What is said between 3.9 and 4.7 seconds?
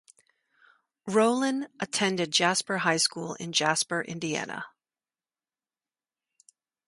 Indiana.